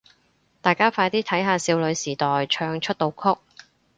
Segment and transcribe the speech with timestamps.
[0.61, 3.37] 大家快啲睇下少女時代唱出道曲